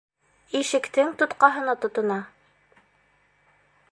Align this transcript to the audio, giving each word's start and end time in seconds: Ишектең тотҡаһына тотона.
Ишектең 0.59 1.11
тотҡаһына 1.19 1.77
тотона. 1.85 2.19